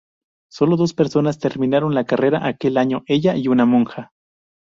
Solo 0.49 0.77
dos 0.77 0.95
personas 0.95 1.37
terminaron 1.37 1.93
la 1.93 2.05
carrera 2.05 2.47
aquel 2.47 2.77
año: 2.77 3.03
ella 3.05 3.35
y 3.35 3.47
una 3.49 3.67
monja. 3.67 4.09